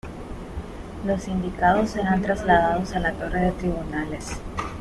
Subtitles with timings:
[1.05, 4.31] Los sindicados serán trasladados a la Torre de Tribunales.